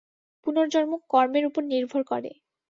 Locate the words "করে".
2.03-2.31